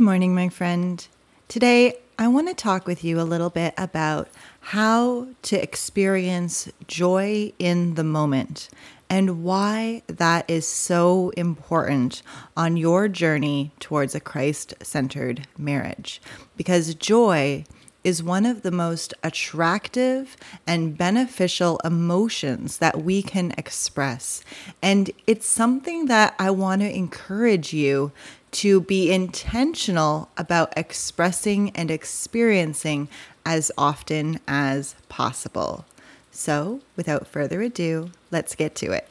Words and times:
Good 0.00 0.06
morning, 0.06 0.34
my 0.34 0.48
friend. 0.48 1.06
Today, 1.46 1.98
I 2.18 2.26
want 2.28 2.48
to 2.48 2.54
talk 2.54 2.86
with 2.86 3.04
you 3.04 3.20
a 3.20 3.22
little 3.22 3.50
bit 3.50 3.74
about 3.76 4.30
how 4.60 5.28
to 5.42 5.62
experience 5.62 6.72
joy 6.86 7.52
in 7.58 7.96
the 7.96 8.02
moment 8.02 8.70
and 9.10 9.44
why 9.44 10.00
that 10.06 10.48
is 10.48 10.66
so 10.66 11.34
important 11.36 12.22
on 12.56 12.78
your 12.78 13.08
journey 13.08 13.72
towards 13.78 14.14
a 14.14 14.20
Christ 14.20 14.72
centered 14.82 15.46
marriage. 15.58 16.22
Because 16.56 16.94
joy 16.94 17.66
is 18.02 18.22
one 18.22 18.46
of 18.46 18.62
the 18.62 18.70
most 18.70 19.12
attractive 19.22 20.34
and 20.66 20.96
beneficial 20.96 21.78
emotions 21.84 22.78
that 22.78 23.02
we 23.02 23.22
can 23.22 23.52
express. 23.58 24.42
And 24.80 25.10
it's 25.26 25.46
something 25.46 26.06
that 26.06 26.34
I 26.38 26.50
want 26.50 26.80
to 26.80 26.90
encourage 26.90 27.74
you 27.74 28.12
to 28.52 28.80
be 28.80 29.12
intentional 29.12 30.28
about 30.36 30.72
expressing 30.76 31.70
and 31.70 31.90
experiencing 31.90 33.08
as 33.44 33.70
often 33.78 34.40
as 34.46 34.94
possible. 35.08 35.84
So, 36.30 36.80
without 36.96 37.26
further 37.26 37.62
ado, 37.62 38.10
let's 38.30 38.54
get 38.54 38.74
to 38.76 38.92
it. 38.92 39.08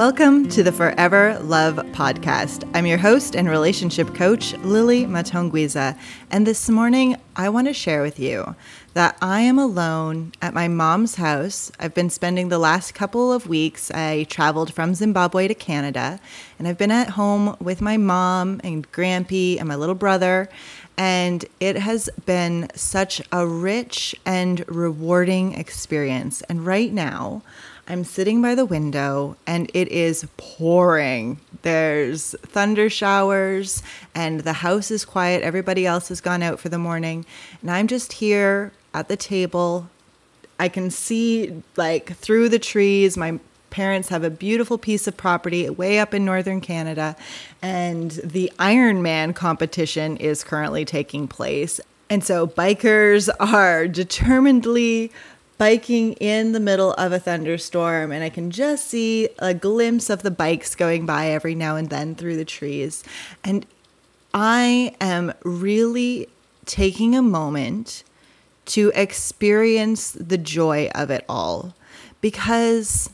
Welcome 0.00 0.48
to 0.48 0.62
the 0.62 0.72
Forever 0.72 1.38
Love 1.42 1.76
podcast. 1.92 2.66
I'm 2.74 2.86
your 2.86 2.96
host 2.96 3.36
and 3.36 3.50
relationship 3.50 4.14
coach, 4.14 4.54
Lily 4.60 5.04
Matongwiza, 5.04 5.94
and 6.30 6.46
this 6.46 6.70
morning 6.70 7.18
I 7.36 7.50
want 7.50 7.66
to 7.66 7.74
share 7.74 8.00
with 8.00 8.18
you 8.18 8.56
that 8.94 9.18
I 9.20 9.42
am 9.42 9.58
alone 9.58 10.32
at 10.40 10.54
my 10.54 10.68
mom's 10.68 11.16
house. 11.16 11.70
I've 11.78 11.92
been 11.92 12.08
spending 12.08 12.48
the 12.48 12.58
last 12.58 12.94
couple 12.94 13.30
of 13.30 13.46
weeks, 13.46 13.90
I 13.90 14.24
traveled 14.24 14.72
from 14.72 14.94
Zimbabwe 14.94 15.48
to 15.48 15.54
Canada, 15.54 16.18
and 16.58 16.66
I've 16.66 16.78
been 16.78 16.90
at 16.90 17.10
home 17.10 17.54
with 17.60 17.82
my 17.82 17.98
mom 17.98 18.62
and 18.64 18.90
Grampy 18.92 19.58
and 19.58 19.68
my 19.68 19.74
little 19.74 19.94
brother. 19.94 20.48
And 20.96 21.44
it 21.60 21.76
has 21.76 22.08
been 22.24 22.68
such 22.74 23.20
a 23.32 23.46
rich 23.46 24.14
and 24.24 24.64
rewarding 24.66 25.52
experience. 25.52 26.40
And 26.48 26.64
right 26.64 26.90
now, 26.90 27.42
I'm 27.90 28.04
sitting 28.04 28.40
by 28.40 28.54
the 28.54 28.64
window 28.64 29.36
and 29.48 29.68
it 29.74 29.88
is 29.88 30.24
pouring. 30.36 31.40
There's 31.62 32.36
thunder 32.42 32.88
showers 32.88 33.82
and 34.14 34.40
the 34.40 34.52
house 34.52 34.92
is 34.92 35.04
quiet. 35.04 35.42
Everybody 35.42 35.86
else 35.86 36.08
has 36.08 36.20
gone 36.20 36.40
out 36.40 36.60
for 36.60 36.68
the 36.68 36.78
morning. 36.78 37.26
And 37.60 37.68
I'm 37.68 37.88
just 37.88 38.12
here 38.12 38.70
at 38.94 39.08
the 39.08 39.16
table. 39.16 39.90
I 40.60 40.68
can 40.68 40.92
see 40.92 41.64
like 41.76 42.14
through 42.14 42.50
the 42.50 42.60
trees. 42.60 43.16
My 43.16 43.40
parents 43.70 44.08
have 44.10 44.22
a 44.22 44.30
beautiful 44.30 44.78
piece 44.78 45.08
of 45.08 45.16
property 45.16 45.68
way 45.68 45.98
up 45.98 46.14
in 46.14 46.24
northern 46.24 46.60
Canada, 46.60 47.16
and 47.62 48.10
the 48.22 48.52
Ironman 48.58 49.34
competition 49.34 50.16
is 50.16 50.44
currently 50.44 50.84
taking 50.84 51.26
place. 51.26 51.80
And 52.08 52.24
so 52.24 52.46
bikers 52.46 53.28
are 53.38 53.86
determinedly 53.86 55.12
biking 55.60 56.14
in 56.14 56.52
the 56.52 56.58
middle 56.58 56.94
of 56.94 57.12
a 57.12 57.18
thunderstorm, 57.18 58.12
and 58.12 58.24
I 58.24 58.30
can 58.30 58.50
just 58.50 58.86
see 58.86 59.28
a 59.38 59.52
glimpse 59.52 60.08
of 60.08 60.22
the 60.22 60.30
bikes 60.30 60.74
going 60.74 61.04
by 61.04 61.26
every 61.26 61.54
now 61.54 61.76
and 61.76 61.90
then 61.90 62.14
through 62.14 62.38
the 62.38 62.46
trees. 62.46 63.04
And 63.44 63.66
I 64.32 64.96
am 65.02 65.34
really 65.44 66.30
taking 66.64 67.14
a 67.14 67.20
moment 67.20 68.04
to 68.66 68.90
experience 68.94 70.12
the 70.12 70.38
joy 70.38 70.88
of 70.94 71.10
it 71.10 71.26
all 71.28 71.74
because 72.22 73.10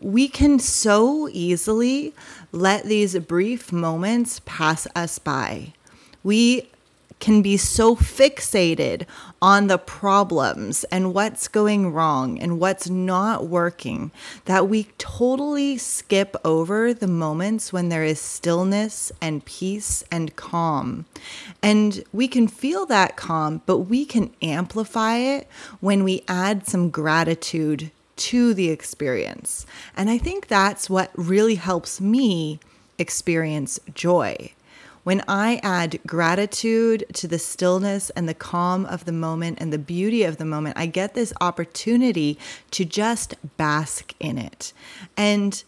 we 0.00 0.28
can 0.28 0.58
so 0.58 1.28
easily 1.30 2.14
let 2.52 2.84
these 2.84 3.18
brief 3.18 3.70
moments 3.70 4.40
pass 4.46 4.88
us 4.96 5.18
by. 5.18 5.74
We 6.24 6.70
can 7.22 7.40
be 7.40 7.56
so 7.56 7.94
fixated 7.94 9.06
on 9.40 9.68
the 9.68 9.78
problems 9.78 10.82
and 10.90 11.14
what's 11.14 11.46
going 11.46 11.92
wrong 11.92 12.36
and 12.36 12.58
what's 12.58 12.90
not 12.90 13.46
working 13.46 14.10
that 14.46 14.68
we 14.68 14.88
totally 14.98 15.78
skip 15.78 16.34
over 16.44 16.92
the 16.92 17.06
moments 17.06 17.72
when 17.72 17.90
there 17.90 18.02
is 18.02 18.20
stillness 18.20 19.12
and 19.20 19.44
peace 19.44 20.02
and 20.10 20.34
calm. 20.34 21.06
And 21.62 22.02
we 22.12 22.26
can 22.26 22.48
feel 22.48 22.86
that 22.86 23.14
calm, 23.14 23.62
but 23.66 23.78
we 23.78 24.04
can 24.04 24.34
amplify 24.42 25.18
it 25.18 25.46
when 25.78 26.02
we 26.02 26.24
add 26.26 26.66
some 26.66 26.90
gratitude 26.90 27.92
to 28.16 28.52
the 28.52 28.70
experience. 28.70 29.64
And 29.96 30.10
I 30.10 30.18
think 30.18 30.48
that's 30.48 30.90
what 30.90 31.12
really 31.14 31.54
helps 31.54 32.00
me 32.00 32.58
experience 32.98 33.78
joy. 33.94 34.50
When 35.04 35.24
I 35.26 35.58
add 35.64 35.98
gratitude 36.06 37.04
to 37.14 37.26
the 37.26 37.38
stillness 37.38 38.10
and 38.10 38.28
the 38.28 38.34
calm 38.34 38.86
of 38.86 39.04
the 39.04 39.12
moment 39.12 39.58
and 39.60 39.72
the 39.72 39.78
beauty 39.78 40.22
of 40.22 40.36
the 40.36 40.44
moment, 40.44 40.78
I 40.78 40.86
get 40.86 41.14
this 41.14 41.32
opportunity 41.40 42.38
to 42.70 42.84
just 42.84 43.34
bask 43.56 44.14
in 44.20 44.38
it. 44.38 44.72
And 45.16 45.62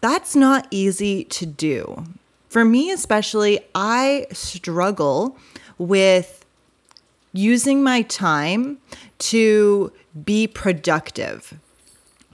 that's 0.00 0.36
not 0.36 0.68
easy 0.70 1.24
to 1.24 1.46
do. 1.46 2.04
For 2.48 2.64
me, 2.64 2.92
especially, 2.92 3.58
I 3.74 4.28
struggle 4.32 5.36
with 5.78 6.44
using 7.32 7.82
my 7.82 8.02
time 8.02 8.78
to 9.18 9.92
be 10.24 10.46
productive 10.46 11.58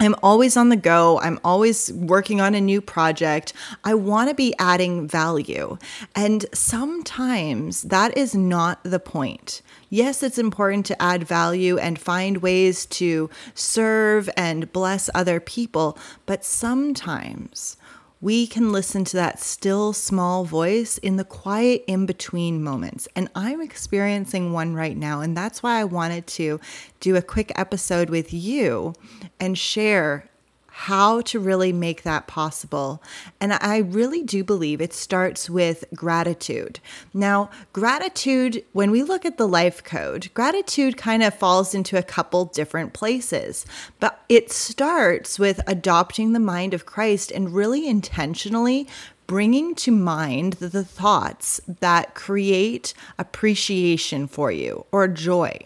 I'm 0.03 0.17
always 0.21 0.57
on 0.57 0.69
the 0.69 0.75
go. 0.75 1.21
I'm 1.21 1.39
always 1.45 1.93
working 1.93 2.41
on 2.41 2.57
a 2.57 2.61
new 2.61 2.81
project. 2.81 3.53
I 3.85 3.95
want 3.95 4.31
to 4.31 4.35
be 4.35 4.53
adding 4.59 5.07
value. 5.07 5.79
And 6.17 6.45
sometimes 6.53 7.83
that 7.83 8.17
is 8.17 8.35
not 8.35 8.83
the 8.83 8.99
point. 8.99 9.63
Yes, 9.91 10.25
it's 10.25 10.39
important 10.39 10.87
to 10.87 11.01
add 11.01 11.23
value 11.23 11.79
and 11.79 12.01
find 12.01 12.39
ways 12.39 12.85
to 12.87 13.31
serve 13.55 14.29
and 14.37 14.73
bless 14.73 15.09
other 15.15 15.39
people, 15.39 15.97
but 16.27 16.45
sometimes 16.45 17.77
we 18.23 18.47
can 18.47 18.71
listen 18.71 19.05
to 19.05 19.17
that 19.17 19.41
still 19.41 19.93
small 19.93 20.45
voice 20.45 20.97
in 20.99 21.17
the 21.17 21.25
quiet 21.25 21.83
in 21.89 22.07
between 22.07 22.63
moments. 22.63 23.09
And 23.17 23.29
I'm 23.35 23.61
experiencing 23.61 24.53
one 24.53 24.75
right 24.75 24.97
now. 24.97 25.21
And 25.21 25.37
that's 25.37 25.61
why 25.61 25.81
I 25.81 25.85
wanted 25.85 26.29
to 26.29 26.61
do 27.01 27.17
a 27.17 27.23
quick 27.23 27.53
episode 27.57 28.09
with 28.11 28.33
you 28.33 28.95
and 29.41 29.59
share 29.59 30.31
how 30.75 31.21
to 31.21 31.39
really 31.39 31.73
make 31.73 32.03
that 32.03 32.27
possible. 32.27 33.03
And 33.41 33.53
I 33.53 33.79
really 33.79 34.23
do 34.23 34.43
believe 34.43 34.81
it 34.81 34.95
starts 34.95 35.51
with 35.51 35.85
gratitude. 35.95 36.81
Now, 37.13 37.51
gratitude, 37.75 38.65
when 38.73 38.91
we 38.91 39.03
look 39.03 39.27
at 39.27 39.37
the 39.37 39.47
life 39.47 39.85
code, 39.85 40.31
gratitude 40.33 40.97
kind 40.97 41.23
of 41.23 41.35
falls 41.35 41.75
into 41.75 41.99
a 41.99 42.03
couple 42.03 42.47
different 42.47 42.95
places, 42.95 43.67
but 44.01 44.23
it 44.31 44.51
starts 44.51 45.39
with 45.39 45.61
adopting 45.67 46.33
the 46.33 46.41
mind 46.41 46.73
of 46.73 46.87
Christ 46.87 47.31
and 47.31 47.55
really 47.55 47.87
intentionally 47.87 48.89
bringing 49.27 49.75
to 49.75 49.91
mind 49.91 50.55
the 50.55 50.85
thoughts 50.85 51.61
that 51.81 52.15
create 52.15 52.95
appreciation 53.19 54.27
for 54.27 54.51
you 54.51 54.87
or 54.91 55.07
joy. 55.07 55.59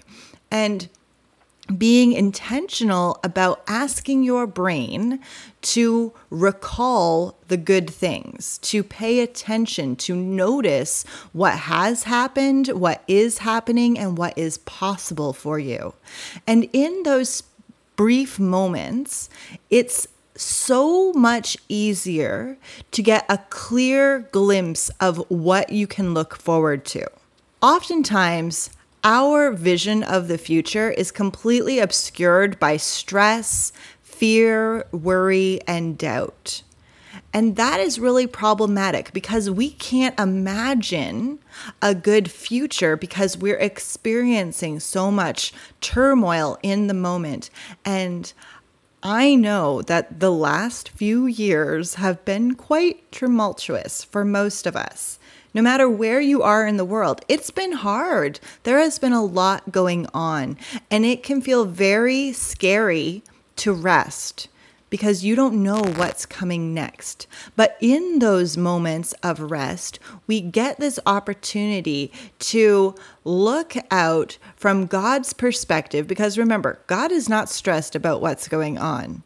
And 0.50 0.88
being 1.76 2.12
intentional 2.12 3.18
about 3.24 3.62
asking 3.66 4.22
your 4.22 4.46
brain 4.46 5.20
to 5.62 6.12
recall 6.30 7.36
the 7.48 7.56
good 7.56 7.90
things, 7.90 8.58
to 8.58 8.84
pay 8.84 9.20
attention, 9.20 9.96
to 9.96 10.14
notice 10.14 11.04
what 11.32 11.54
has 11.54 12.04
happened, 12.04 12.68
what 12.68 13.02
is 13.08 13.38
happening, 13.38 13.98
and 13.98 14.16
what 14.16 14.36
is 14.38 14.58
possible 14.58 15.32
for 15.32 15.58
you. 15.58 15.94
And 16.46 16.68
in 16.72 17.02
those 17.02 17.42
brief 17.96 18.38
moments, 18.38 19.28
it's 19.70 20.06
so 20.36 21.12
much 21.14 21.56
easier 21.68 22.56
to 22.92 23.02
get 23.02 23.24
a 23.28 23.38
clear 23.50 24.20
glimpse 24.30 24.90
of 25.00 25.18
what 25.30 25.70
you 25.70 25.86
can 25.86 26.14
look 26.14 26.36
forward 26.36 26.84
to. 26.84 27.06
Oftentimes, 27.62 28.70
our 29.06 29.52
vision 29.52 30.02
of 30.02 30.26
the 30.26 30.36
future 30.36 30.90
is 30.90 31.12
completely 31.12 31.78
obscured 31.78 32.58
by 32.58 32.76
stress, 32.76 33.72
fear, 34.02 34.84
worry, 34.90 35.60
and 35.64 35.96
doubt. 35.96 36.64
And 37.32 37.54
that 37.54 37.78
is 37.78 38.00
really 38.00 38.26
problematic 38.26 39.12
because 39.12 39.48
we 39.48 39.70
can't 39.70 40.18
imagine 40.18 41.38
a 41.80 41.94
good 41.94 42.28
future 42.28 42.96
because 42.96 43.38
we're 43.38 43.58
experiencing 43.58 44.80
so 44.80 45.12
much 45.12 45.52
turmoil 45.80 46.58
in 46.64 46.88
the 46.88 46.94
moment. 46.94 47.48
And 47.84 48.32
I 49.08 49.36
know 49.36 49.82
that 49.82 50.18
the 50.18 50.32
last 50.32 50.88
few 50.88 51.26
years 51.26 51.94
have 51.94 52.24
been 52.24 52.56
quite 52.56 53.12
tumultuous 53.12 54.02
for 54.02 54.24
most 54.24 54.66
of 54.66 54.74
us 54.74 55.20
no 55.54 55.62
matter 55.62 55.88
where 55.88 56.20
you 56.20 56.42
are 56.42 56.66
in 56.66 56.76
the 56.76 56.84
world. 56.84 57.24
It's 57.28 57.52
been 57.52 57.72
hard. 57.72 58.40
There 58.64 58.78
has 58.78 58.98
been 58.98 59.14
a 59.14 59.24
lot 59.24 59.72
going 59.72 60.06
on, 60.12 60.58
and 60.90 61.06
it 61.06 61.22
can 61.22 61.40
feel 61.40 61.64
very 61.64 62.32
scary 62.34 63.22
to 63.56 63.72
rest 63.72 64.48
because 64.96 65.22
you 65.22 65.36
don't 65.36 65.62
know 65.62 65.82
what's 65.96 66.24
coming 66.24 66.72
next. 66.72 67.26
But 67.54 67.76
in 67.82 68.18
those 68.18 68.56
moments 68.56 69.12
of 69.22 69.50
rest, 69.50 69.98
we 70.26 70.40
get 70.40 70.80
this 70.80 70.98
opportunity 71.04 72.10
to 72.38 72.94
look 73.22 73.74
out 73.90 74.38
from 74.56 74.86
God's 74.86 75.34
perspective 75.34 76.06
because 76.06 76.38
remember, 76.38 76.80
God 76.86 77.12
is 77.12 77.28
not 77.28 77.50
stressed 77.50 77.94
about 77.94 78.22
what's 78.22 78.48
going 78.48 78.78
on. 78.78 79.22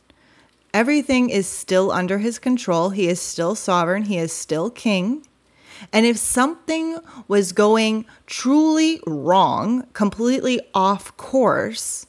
Everything 0.75 1.31
is 1.31 1.47
still 1.47 1.93
under 1.93 2.19
his 2.19 2.41
control. 2.41 2.91
He 2.91 3.07
is 3.07 3.21
still 3.21 3.55
sovereign. 3.55 4.07
He 4.07 4.19
is 4.19 4.33
still 4.33 4.71
king. 4.71 5.25
And 5.93 6.05
if 6.05 6.17
something 6.17 6.99
was 7.29 7.53
going 7.53 8.07
truly 8.27 9.01
wrong, 9.07 9.87
completely 9.93 10.61
off 10.75 11.17
course, 11.17 12.07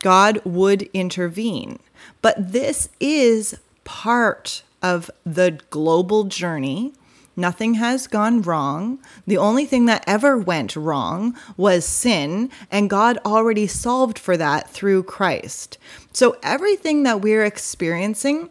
God 0.00 0.40
would 0.44 0.82
intervene. 0.92 1.78
But 2.22 2.52
this 2.52 2.88
is 2.98 3.56
part 3.84 4.62
of 4.82 5.10
the 5.24 5.58
global 5.70 6.24
journey. 6.24 6.92
Nothing 7.36 7.74
has 7.74 8.06
gone 8.06 8.42
wrong. 8.42 8.98
The 9.26 9.38
only 9.38 9.64
thing 9.64 9.86
that 9.86 10.04
ever 10.06 10.36
went 10.36 10.76
wrong 10.76 11.36
was 11.56 11.84
sin, 11.86 12.50
and 12.70 12.90
God 12.90 13.18
already 13.24 13.66
solved 13.66 14.18
for 14.18 14.36
that 14.36 14.68
through 14.68 15.04
Christ. 15.04 15.78
So 16.12 16.36
everything 16.42 17.04
that 17.04 17.20
we're 17.20 17.44
experiencing 17.44 18.50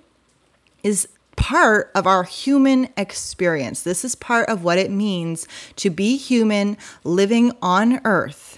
is 0.81 1.07
part 1.35 1.91
of 1.93 2.07
our 2.07 2.23
human 2.23 2.89
experience. 2.97 3.81
This 3.81 4.03
is 4.03 4.15
part 4.15 4.49
of 4.49 4.63
what 4.63 4.77
it 4.77 4.91
means 4.91 5.47
to 5.77 5.89
be 5.89 6.17
human 6.17 6.77
living 7.03 7.51
on 7.61 8.01
earth. 8.03 8.48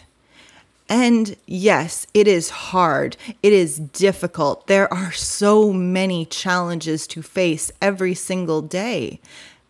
And 0.91 1.37
yes, 1.47 2.05
it 2.13 2.27
is 2.27 2.49
hard. 2.49 3.15
It 3.41 3.53
is 3.53 3.79
difficult. 3.79 4.67
There 4.67 4.93
are 4.93 5.13
so 5.13 5.71
many 5.71 6.25
challenges 6.25 7.07
to 7.07 7.21
face 7.21 7.71
every 7.81 8.13
single 8.13 8.61
day. 8.61 9.21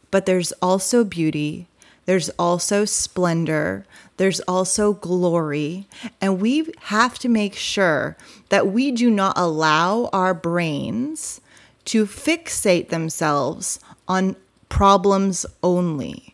But 0.10 0.26
there's 0.26 0.52
also 0.64 1.04
beauty. 1.04 1.68
There's 2.08 2.30
also 2.40 2.86
splendor. 2.86 3.86
There's 4.18 4.40
also 4.42 4.94
glory. 4.94 5.88
And 6.20 6.42
we 6.42 6.74
have 6.80 7.20
to 7.20 7.30
make 7.30 7.54
sure 7.54 8.18
that 8.50 8.72
we 8.72 8.92
do 8.92 9.12
not 9.12 9.38
allow 9.38 10.10
our 10.12 10.34
brains 10.34 11.40
to 11.86 12.08
fixate 12.08 12.90
themselves 12.90 13.80
on 14.08 14.36
problems 14.70 15.46
only. 15.62 16.31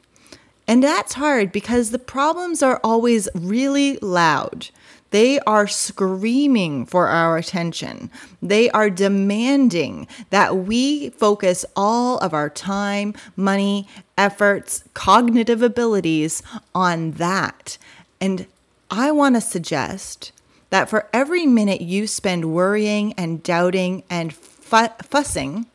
And 0.68 0.84
that's 0.84 1.14
hard 1.14 1.52
because 1.52 1.92
the 1.92 2.00
problems 2.00 2.62
are 2.62 2.82
always 2.84 3.30
really 3.34 3.98
loud. 4.02 4.70
They 5.12 5.40
are 5.42 5.68
screaming 5.68 6.86
for 6.86 7.08
our 7.08 7.38
attention. 7.38 8.12
They 8.42 8.70
are 8.72 8.90
demanding 8.90 10.08
that 10.32 10.58
we 10.58 11.10
focus 11.12 11.66
all 11.78 12.18
of 12.18 12.34
our 12.34 12.50
time, 12.50 13.14
money, 13.38 13.88
efforts, 14.18 14.84
cognitive 14.94 15.62
abilities 15.62 16.44
on 16.76 17.12
that. 17.12 17.78
And 18.20 18.48
I 18.92 19.12
want 19.12 19.36
to 19.36 19.42
suggest 19.42 20.34
that 20.70 20.90
for 20.90 21.08
every 21.14 21.46
minute 21.46 21.80
you 21.80 22.08
spend 22.08 22.54
worrying 22.54 23.14
and 23.14 23.42
doubting 23.42 24.04
and 24.10 24.34
fussing 24.34 25.68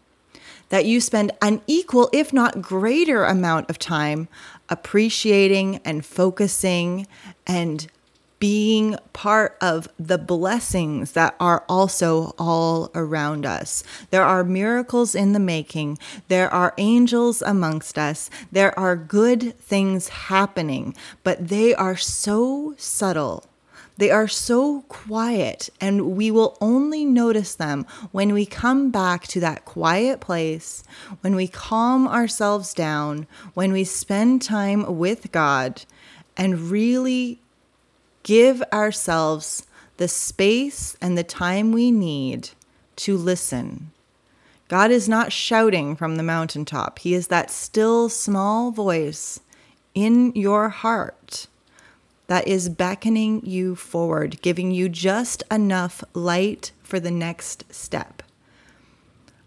that 0.73 0.87
you 0.87 1.03
spend 1.03 1.31
an 1.43 1.61
equal, 1.67 2.09
if 2.15 2.33
not 2.33 2.63
greater, 2.63 3.27
amount 3.27 3.69
of 3.69 3.79
time 3.79 4.27
appreciating 4.71 5.79
and 5.85 6.03
focusing 6.03 7.07
and 7.47 7.89
being 8.39 8.97
part 9.13 9.55
of 9.61 9.87
the 9.99 10.17
blessings 10.17 11.13
that 11.13 11.37
are 11.39 11.63
also 11.69 12.35
all 12.39 12.91
around 12.95 13.45
us. 13.45 13.85
There 14.09 14.25
are 14.25 14.43
miracles 14.43 15.15
in 15.15 15.35
the 15.35 15.39
making. 15.39 15.99
There 16.29 16.49
are 16.49 16.73
angels 16.79 17.43
amongst 17.43 17.99
us. 17.99 18.31
There 18.51 18.77
are 18.79 18.97
good 18.97 19.59
things 19.59 20.09
happening, 20.09 20.97
but 21.23 21.49
they 21.49 21.75
are 21.75 21.99
so 21.99 22.75
subtle 22.79 23.45
they 23.99 24.11
are 24.11 24.29
so 24.29 24.83
quiet, 24.83 25.69
and 25.81 26.17
we 26.17 26.31
will 26.31 26.57
only 26.61 27.05
notice 27.05 27.55
them 27.55 27.87
when 28.11 28.33
we 28.33 28.47
come 28.47 28.91
back 28.91 29.27
to 29.29 29.41
that 29.41 29.65
quiet 29.65 30.21
place, 30.21 30.83
when 31.21 31.37
we 31.37 31.47
calm 31.47 32.09
ourselves 32.09 32.73
down, 32.75 33.27
when 33.55 33.73
we 33.73 33.85
spend 33.85 34.43
time 34.43 34.99
with 34.99 35.31
God, 35.31 35.85
and 36.37 36.71
really 36.71 37.39
give 38.23 38.63
ourselves 38.73 39.67
the 39.99 40.09
space 40.09 40.97
and 41.01 41.17
the 41.17 41.25
time 41.25 41.73
we 41.73 41.91
need 41.91 42.51
to 42.97 43.17
listen. 43.17 43.91
God 44.69 44.91
is 44.91 45.09
not 45.09 45.33
shouting 45.33 45.97
from 45.97 46.17
the 46.17 46.23
mountaintop, 46.23 46.99
He 47.01 47.13
is 47.13 47.27
that 47.29 47.51
still 47.51 48.09
small 48.09 48.71
voice 48.71 49.41
in 49.95 50.33
your 50.35 50.71
heart 50.71 51.47
that 52.27 52.47
is 52.49 52.69
beckoning 52.69 53.45
you 53.45 53.75
forward, 53.75 54.41
giving 54.43 54.71
you 54.71 54.89
just 54.89 55.43
enough 55.51 56.03
light 56.15 56.73
for 56.83 56.99
the 57.01 57.11
next 57.11 57.73
step. 57.73 58.23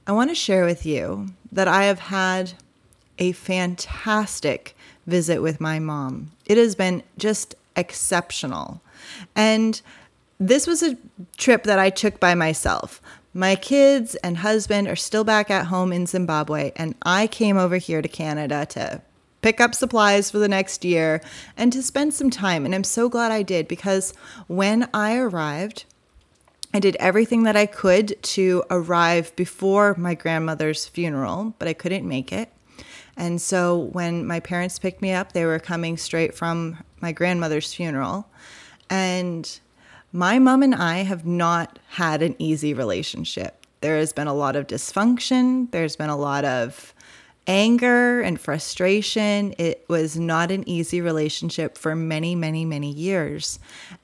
I 0.07 0.11
want 0.11 0.29
to 0.29 0.35
share 0.35 0.65
with 0.65 0.85
you 0.85 1.29
that 1.51 1.67
I 1.67 1.85
have 1.85 1.99
had 1.99 2.53
a 3.17 3.31
fantastic 3.31 4.75
visit 5.07 5.41
with 5.41 5.61
my 5.61 5.79
mom. 5.79 6.31
It 6.45 6.57
has 6.57 6.75
been 6.75 7.03
just 7.17 7.55
exceptional. 7.75 8.81
And 9.35 9.81
this 10.39 10.67
was 10.67 10.83
a 10.83 10.97
trip 11.37 11.63
that 11.63 11.79
I 11.79 11.89
took 11.89 12.19
by 12.19 12.35
myself. 12.35 13.01
My 13.33 13.55
kids 13.55 14.15
and 14.15 14.37
husband 14.37 14.87
are 14.87 14.95
still 14.95 15.23
back 15.23 15.49
at 15.49 15.67
home 15.67 15.91
in 15.91 16.05
Zimbabwe, 16.05 16.71
and 16.75 16.95
I 17.01 17.27
came 17.27 17.57
over 17.57 17.77
here 17.77 18.01
to 18.01 18.07
Canada 18.07 18.65
to 18.67 19.01
pick 19.45 19.61
up 19.61 19.75
supplies 19.75 20.31
for 20.31 20.39
the 20.39 20.47
next 20.47 20.83
year 20.83 21.21
and 21.55 21.71
to 21.71 21.83
spend 21.83 22.11
some 22.11 22.31
time. 22.31 22.65
And 22.65 22.73
I'm 22.73 22.83
so 22.83 23.07
glad 23.07 23.31
I 23.31 23.43
did 23.43 23.67
because 23.67 24.11
when 24.47 24.89
I 24.91 25.17
arrived, 25.17 25.85
I 26.73 26.79
did 26.79 26.95
everything 26.95 27.43
that 27.43 27.55
I 27.55 27.67
could 27.67 28.15
to 28.23 28.63
arrive 28.71 29.35
before 29.35 29.93
my 29.99 30.15
grandmother's 30.15 30.87
funeral, 30.87 31.53
but 31.59 31.67
I 31.67 31.73
couldn't 31.73 32.07
make 32.07 32.33
it. 32.33 32.51
And 33.17 33.39
so 33.39 33.77
when 33.77 34.25
my 34.25 34.39
parents 34.39 34.79
picked 34.79 35.03
me 35.03 35.11
up, 35.11 35.33
they 35.33 35.45
were 35.45 35.59
coming 35.59 35.95
straight 35.95 36.33
from 36.33 36.83
my 36.99 37.11
grandmother's 37.11 37.71
funeral. 37.71 38.27
And 38.89 39.59
my 40.11 40.39
mom 40.39 40.63
and 40.63 40.73
I 40.73 41.03
have 41.03 41.23
not 41.23 41.77
had 41.89 42.23
an 42.23 42.35
easy 42.39 42.73
relationship. 42.73 43.63
There 43.81 43.97
has 43.97 44.11
been 44.11 44.25
a 44.25 44.33
lot 44.33 44.55
of 44.55 44.65
dysfunction, 44.65 45.69
there's 45.69 45.95
been 45.95 46.09
a 46.09 46.17
lot 46.17 46.45
of 46.45 46.94
anger 47.47 48.21
and 48.21 48.39
frustration. 48.39 49.53
It 49.57 49.85
was 49.87 50.17
not 50.17 50.51
an 50.51 50.67
easy 50.67 51.01
relationship 51.01 51.77
for 51.77 51.95
many, 51.95 52.35
many, 52.35 52.65
many 52.65 52.91
years. 52.91 53.59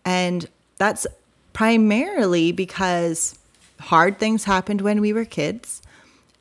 And 0.05 0.47
that's 0.77 1.07
primarily 1.53 2.51
because 2.51 3.37
hard 3.79 4.19
things 4.19 4.43
happened 4.43 4.81
when 4.81 5.01
we 5.01 5.13
were 5.13 5.25
kids. 5.25 5.81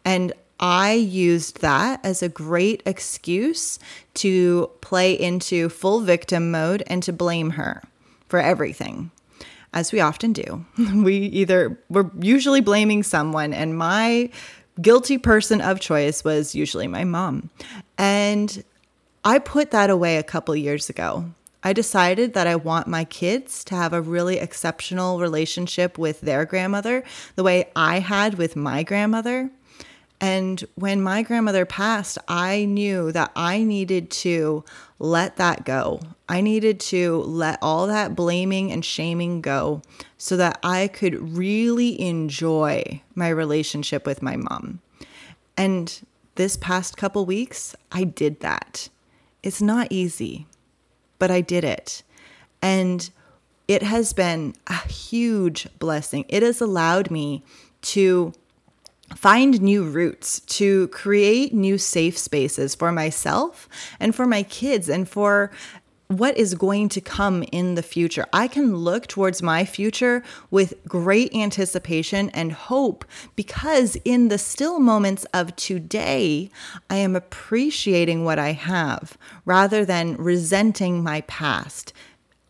And 0.04 0.32
I 0.58 0.92
used 0.92 1.62
that 1.62 2.04
as 2.04 2.22
a 2.22 2.28
great 2.28 2.82
excuse 2.84 3.78
to 4.14 4.70
play 4.82 5.14
into 5.14 5.70
full 5.70 6.00
victim 6.00 6.50
mode 6.50 6.82
and 6.86 7.02
to 7.02 7.12
blame 7.12 7.50
her 7.50 7.82
for 8.28 8.38
everything 8.38 9.10
as 9.72 9.92
we 9.92 10.00
often 10.00 10.32
do. 10.32 10.64
We 10.94 11.16
either, 11.16 11.78
we're 11.88 12.10
usually 12.20 12.60
blaming 12.60 13.02
someone, 13.02 13.54
and 13.54 13.76
my 13.76 14.30
guilty 14.80 15.18
person 15.18 15.60
of 15.60 15.80
choice 15.80 16.24
was 16.24 16.54
usually 16.54 16.86
my 16.86 17.04
mom. 17.04 17.50
And 17.98 18.64
I 19.24 19.38
put 19.38 19.70
that 19.70 19.90
away 19.90 20.16
a 20.16 20.22
couple 20.22 20.56
years 20.56 20.88
ago. 20.88 21.26
I 21.62 21.72
decided 21.74 22.32
that 22.32 22.46
I 22.46 22.56
want 22.56 22.86
my 22.86 23.04
kids 23.04 23.64
to 23.64 23.74
have 23.74 23.92
a 23.92 24.00
really 24.00 24.38
exceptional 24.38 25.18
relationship 25.20 25.98
with 25.98 26.22
their 26.22 26.46
grandmother, 26.46 27.04
the 27.36 27.42
way 27.42 27.70
I 27.76 27.98
had 27.98 28.34
with 28.34 28.56
my 28.56 28.82
grandmother. 28.82 29.50
And 30.22 30.64
when 30.74 31.02
my 31.02 31.22
grandmother 31.22 31.66
passed, 31.66 32.18
I 32.28 32.64
knew 32.64 33.12
that 33.12 33.32
I 33.36 33.62
needed 33.62 34.10
to 34.10 34.64
let 35.00 35.36
that 35.36 35.64
go. 35.64 35.98
I 36.28 36.42
needed 36.42 36.78
to 36.80 37.22
let 37.22 37.58
all 37.62 37.86
that 37.88 38.14
blaming 38.14 38.70
and 38.70 38.84
shaming 38.84 39.40
go 39.40 39.82
so 40.18 40.36
that 40.36 40.60
I 40.62 40.88
could 40.88 41.36
really 41.36 42.00
enjoy 42.00 43.02
my 43.14 43.30
relationship 43.30 44.06
with 44.06 44.22
my 44.22 44.36
mom. 44.36 44.80
And 45.56 46.00
this 46.34 46.56
past 46.56 46.96
couple 46.96 47.24
weeks, 47.24 47.74
I 47.90 48.04
did 48.04 48.40
that. 48.40 48.90
It's 49.42 49.62
not 49.62 49.88
easy, 49.90 50.46
but 51.18 51.30
I 51.30 51.40
did 51.40 51.64
it. 51.64 52.02
And 52.60 53.10
it 53.66 53.82
has 53.82 54.12
been 54.12 54.54
a 54.66 54.86
huge 54.86 55.66
blessing. 55.78 56.26
It 56.28 56.42
has 56.42 56.60
allowed 56.60 57.10
me 57.10 57.42
to 57.82 58.34
find 59.14 59.60
new 59.60 59.84
routes, 59.84 60.40
to 60.40 60.88
create 60.88 61.52
new 61.52 61.78
safe 61.78 62.16
spaces 62.16 62.74
for 62.74 62.92
myself 62.92 63.68
and 63.98 64.14
for 64.14 64.26
my 64.26 64.42
kids 64.42 64.88
and 64.88 65.08
for 65.08 65.50
what 66.10 66.36
is 66.36 66.54
going 66.54 66.88
to 66.88 67.00
come 67.00 67.44
in 67.52 67.76
the 67.76 67.82
future. 67.84 68.26
I 68.32 68.48
can 68.48 68.74
look 68.74 69.06
towards 69.06 69.42
my 69.42 69.64
future 69.64 70.24
with 70.50 70.74
great 70.88 71.32
anticipation 71.32 72.30
and 72.30 72.50
hope 72.50 73.04
because 73.36 73.96
in 74.04 74.26
the 74.26 74.38
still 74.38 74.80
moments 74.80 75.24
of 75.32 75.54
today, 75.54 76.50
I 76.88 76.96
am 76.96 77.14
appreciating 77.14 78.24
what 78.24 78.40
I 78.40 78.52
have 78.52 79.16
rather 79.44 79.84
than 79.84 80.16
resenting 80.16 81.04
my 81.04 81.20
past. 81.22 81.92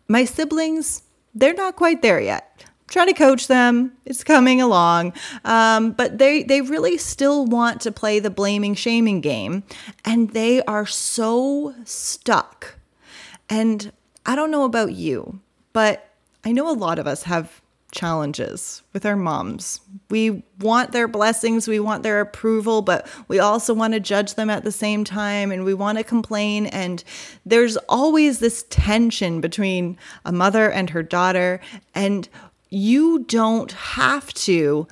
My 0.08 0.24
siblings, 0.24 1.02
they're 1.34 1.52
not 1.52 1.76
quite 1.76 2.00
there 2.00 2.20
yet. 2.20 2.64
Trying 2.90 3.06
to 3.06 3.14
coach 3.14 3.46
them. 3.46 3.92
It's 4.04 4.22
coming 4.22 4.60
along. 4.60 5.14
Um, 5.44 5.92
but 5.92 6.18
they, 6.18 6.42
they 6.42 6.60
really 6.60 6.98
still 6.98 7.46
want 7.46 7.80
to 7.82 7.92
play 7.92 8.18
the 8.18 8.30
blaming, 8.30 8.74
shaming 8.74 9.22
game. 9.22 9.62
And 10.04 10.30
they 10.30 10.62
are 10.64 10.84
so 10.84 11.74
stuck 11.84 12.76
and 13.50 13.92
I 14.24 14.36
don't 14.36 14.52
know 14.52 14.64
about 14.64 14.92
you, 14.92 15.40
but 15.72 16.08
I 16.44 16.52
know 16.52 16.70
a 16.70 16.72
lot 16.72 16.98
of 16.98 17.06
us 17.06 17.24
have 17.24 17.60
challenges 17.92 18.82
with 18.92 19.04
our 19.04 19.16
moms. 19.16 19.80
We 20.08 20.44
want 20.60 20.92
their 20.92 21.08
blessings, 21.08 21.66
we 21.66 21.80
want 21.80 22.04
their 22.04 22.20
approval, 22.20 22.82
but 22.82 23.08
we 23.26 23.40
also 23.40 23.74
want 23.74 23.94
to 23.94 24.00
judge 24.00 24.34
them 24.34 24.48
at 24.48 24.62
the 24.62 24.70
same 24.70 25.02
time 25.02 25.50
and 25.50 25.64
we 25.64 25.74
want 25.74 25.98
to 25.98 26.04
complain. 26.04 26.66
And 26.66 27.02
there's 27.44 27.76
always 27.88 28.38
this 28.38 28.64
tension 28.70 29.40
between 29.40 29.98
a 30.24 30.30
mother 30.30 30.70
and 30.70 30.90
her 30.90 31.02
daughter. 31.02 31.60
And 31.92 32.28
you 32.70 33.20
don't 33.24 33.72
have 33.72 34.32
to 34.34 34.86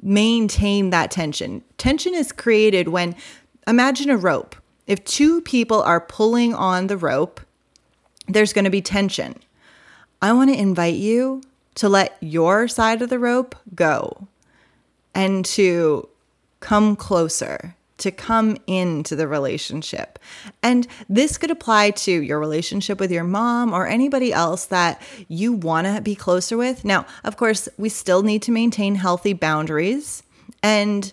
maintain 0.00 0.90
that 0.90 1.10
tension. 1.10 1.62
Tension 1.78 2.14
is 2.14 2.32
created 2.32 2.88
when, 2.88 3.16
imagine 3.66 4.10
a 4.10 4.16
rope. 4.16 4.56
If 4.86 5.04
two 5.04 5.40
people 5.40 5.82
are 5.82 6.00
pulling 6.00 6.54
on 6.54 6.86
the 6.86 6.96
rope, 6.96 7.40
there's 8.28 8.52
going 8.52 8.64
to 8.64 8.70
be 8.70 8.82
tension. 8.82 9.40
I 10.22 10.32
want 10.32 10.50
to 10.50 10.58
invite 10.58 10.94
you 10.94 11.42
to 11.76 11.88
let 11.88 12.16
your 12.20 12.68
side 12.68 13.02
of 13.02 13.10
the 13.10 13.18
rope 13.18 13.56
go 13.74 14.28
and 15.14 15.44
to 15.44 16.08
come 16.60 16.96
closer, 16.96 17.74
to 17.98 18.10
come 18.10 18.56
into 18.66 19.14
the 19.16 19.28
relationship. 19.28 20.18
And 20.62 20.86
this 21.08 21.38
could 21.38 21.50
apply 21.50 21.90
to 21.90 22.12
your 22.12 22.40
relationship 22.40 22.98
with 22.98 23.12
your 23.12 23.24
mom 23.24 23.72
or 23.72 23.86
anybody 23.86 24.32
else 24.32 24.66
that 24.66 25.00
you 25.28 25.52
want 25.52 25.86
to 25.86 26.00
be 26.00 26.14
closer 26.14 26.56
with. 26.56 26.84
Now, 26.84 27.06
of 27.22 27.36
course, 27.36 27.68
we 27.78 27.88
still 27.88 28.22
need 28.22 28.42
to 28.42 28.52
maintain 28.52 28.96
healthy 28.96 29.32
boundaries 29.32 30.22
and 30.62 31.12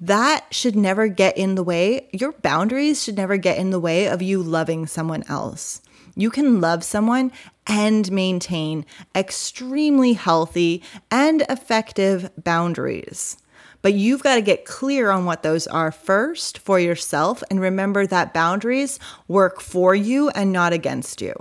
that 0.00 0.46
should 0.50 0.74
never 0.74 1.06
get 1.06 1.38
in 1.38 1.54
the 1.54 1.62
way. 1.62 2.08
Your 2.12 2.32
boundaries 2.32 3.02
should 3.02 3.16
never 3.16 3.36
get 3.36 3.58
in 3.58 3.70
the 3.70 3.78
way 3.78 4.08
of 4.08 4.20
you 4.20 4.42
loving 4.42 4.86
someone 4.86 5.22
else. 5.28 5.80
You 6.16 6.30
can 6.30 6.60
love 6.60 6.82
someone 6.82 7.30
and 7.66 8.10
maintain 8.10 8.84
extremely 9.14 10.14
healthy 10.14 10.82
and 11.10 11.42
effective 11.48 12.30
boundaries. 12.36 13.36
But 13.82 13.94
you've 13.94 14.22
got 14.22 14.36
to 14.36 14.40
get 14.40 14.64
clear 14.64 15.10
on 15.10 15.24
what 15.24 15.42
those 15.42 15.66
are 15.66 15.90
first 15.90 16.58
for 16.58 16.78
yourself 16.78 17.42
and 17.50 17.60
remember 17.60 18.06
that 18.06 18.32
boundaries 18.32 18.98
work 19.28 19.60
for 19.60 19.94
you 19.94 20.30
and 20.30 20.52
not 20.52 20.72
against 20.72 21.20
you. 21.20 21.34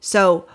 So 0.00 0.46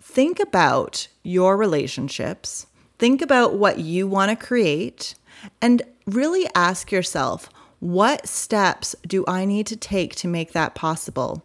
think 0.00 0.38
about 0.38 1.08
your 1.22 1.56
relationships, 1.56 2.66
think 2.98 3.22
about 3.22 3.54
what 3.54 3.78
you 3.78 4.06
want 4.06 4.30
to 4.30 4.46
create, 4.46 5.14
and 5.62 5.82
really 6.06 6.46
ask 6.54 6.92
yourself 6.92 7.48
what 7.78 8.28
steps 8.28 8.94
do 9.06 9.24
I 9.26 9.46
need 9.46 9.66
to 9.68 9.76
take 9.76 10.14
to 10.16 10.28
make 10.28 10.52
that 10.52 10.74
possible? 10.74 11.42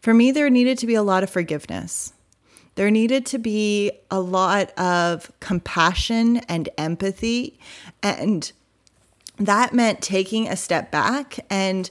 For 0.00 0.14
me, 0.14 0.30
there 0.30 0.48
needed 0.48 0.78
to 0.78 0.86
be 0.86 0.94
a 0.94 1.02
lot 1.02 1.22
of 1.22 1.28
forgiveness. 1.28 2.14
There 2.78 2.92
needed 2.92 3.26
to 3.26 3.38
be 3.38 3.90
a 4.08 4.20
lot 4.20 4.70
of 4.78 5.32
compassion 5.40 6.36
and 6.48 6.68
empathy. 6.78 7.58
And 8.04 8.52
that 9.36 9.74
meant 9.74 10.00
taking 10.00 10.46
a 10.46 10.54
step 10.54 10.92
back 10.92 11.40
and 11.50 11.90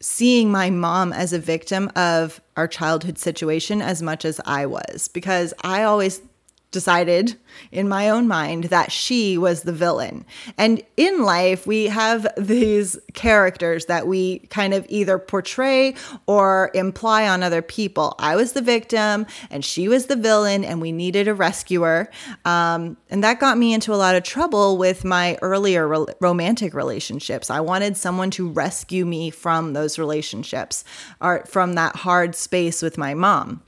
seeing 0.00 0.50
my 0.50 0.70
mom 0.70 1.12
as 1.12 1.34
a 1.34 1.38
victim 1.38 1.92
of 1.94 2.40
our 2.56 2.66
childhood 2.66 3.18
situation 3.18 3.82
as 3.82 4.00
much 4.00 4.24
as 4.24 4.40
I 4.46 4.64
was, 4.64 5.08
because 5.12 5.52
I 5.60 5.82
always 5.82 6.22
decided 6.70 7.36
in 7.72 7.88
my 7.88 8.10
own 8.10 8.28
mind 8.28 8.64
that 8.64 8.92
she 8.92 9.38
was 9.38 9.62
the 9.62 9.72
villain. 9.72 10.24
And 10.58 10.82
in 10.96 11.22
life, 11.22 11.66
we 11.66 11.86
have 11.86 12.26
these 12.36 12.98
characters 13.14 13.86
that 13.86 14.06
we 14.06 14.40
kind 14.50 14.74
of 14.74 14.84
either 14.88 15.18
portray 15.18 15.94
or 16.26 16.70
imply 16.74 17.28
on 17.28 17.42
other 17.42 17.62
people. 17.62 18.14
I 18.18 18.36
was 18.36 18.52
the 18.52 18.60
victim 18.60 19.26
and 19.50 19.64
she 19.64 19.88
was 19.88 20.06
the 20.06 20.16
villain, 20.16 20.64
and 20.64 20.80
we 20.80 20.92
needed 20.92 21.28
a 21.28 21.34
rescuer. 21.34 22.10
Um, 22.44 22.96
and 23.10 23.24
that 23.24 23.40
got 23.40 23.58
me 23.58 23.72
into 23.72 23.94
a 23.94 23.96
lot 23.96 24.14
of 24.14 24.22
trouble 24.22 24.76
with 24.76 25.04
my 25.04 25.38
earlier 25.42 25.86
ro- 25.88 26.06
romantic 26.20 26.74
relationships. 26.74 27.48
I 27.48 27.60
wanted 27.60 27.96
someone 27.96 28.30
to 28.32 28.48
rescue 28.48 29.04
me 29.04 29.30
from 29.30 29.72
those 29.72 29.98
relationships 29.98 30.84
or 31.20 31.44
from 31.46 31.74
that 31.74 31.96
hard 31.96 32.34
space 32.34 32.82
with 32.82 32.98
my 32.98 33.14
mom 33.14 33.62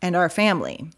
and 0.00 0.14
our 0.14 0.28
family. 0.28 0.90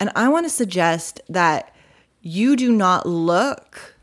And 0.00 0.10
I 0.16 0.28
want 0.28 0.46
to 0.46 0.50
suggest 0.50 1.20
that 1.28 1.74
you 2.22 2.56
do 2.56 2.72
not 2.72 3.06
look 3.06 3.94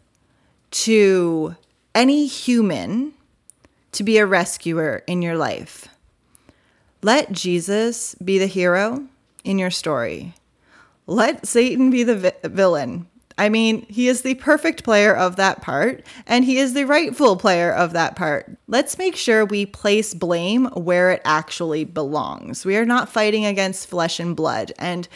to 0.70 1.56
any 1.96 2.28
human 2.28 3.14
to 3.94 4.04
be 4.04 4.20
a 4.20 4.26
rescuer 4.26 5.04
in 5.08 5.24
your 5.24 5.36
life. 5.36 5.88
Let 7.02 7.32
Jesus 7.32 8.16
be 8.16 8.38
the 8.38 8.46
hero 8.46 9.08
in 9.44 9.58
your 9.58 9.72
story. 9.72 10.36
Let 11.08 11.48
Satan 11.48 11.90
be 11.90 12.04
the 12.04 12.16
vi- 12.16 12.48
villain. 12.48 13.08
I 13.40 13.50
mean, 13.50 13.86
he 13.88 14.08
is 14.08 14.24
the 14.24 14.34
perfect 14.36 14.84
player 14.84 15.16
of 15.16 15.36
that 15.36 15.62
part, 15.62 16.04
and 16.26 16.44
he 16.44 16.58
is 16.58 16.74
the 16.74 16.86
rightful 16.86 17.38
player 17.38 17.72
of 17.72 17.94
that 17.94 18.16
part. 18.16 18.58
Let's 18.68 18.98
make 18.98 19.16
sure 19.16 19.46
we 19.46 19.68
place 19.68 20.16
blame 20.16 20.66
where 20.74 21.12
it 21.12 21.22
actually 21.24 21.86
belongs. 21.86 22.66
We 22.66 22.78
are 22.78 22.86
not 22.86 23.10
fighting 23.10 23.46
against 23.46 23.88
flesh 23.88 24.20
and 24.20 24.36
blood. 24.36 24.74
And 24.80 25.08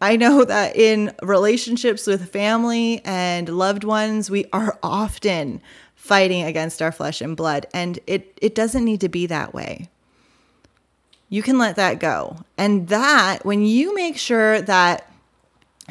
I 0.00 0.16
know 0.16 0.44
that 0.46 0.76
in 0.76 1.14
relationships 1.22 2.06
with 2.06 2.30
family 2.30 3.02
and 3.04 3.48
loved 3.48 3.84
ones, 3.84 4.30
we 4.30 4.46
are 4.52 4.78
often 4.82 5.60
fighting 5.94 6.42
against 6.42 6.80
our 6.80 6.92
flesh 6.92 7.20
and 7.20 7.36
blood, 7.36 7.66
and 7.74 7.98
it, 8.06 8.38
it 8.40 8.54
doesn't 8.54 8.84
need 8.84 9.00
to 9.02 9.08
be 9.08 9.26
that 9.26 9.52
way. 9.52 9.88
You 11.28 11.42
can 11.42 11.58
let 11.58 11.76
that 11.76 12.00
go. 12.00 12.38
And 12.58 12.88
that, 12.88 13.44
when 13.44 13.62
you 13.62 13.94
make 13.94 14.16
sure 14.16 14.60
that 14.62 15.06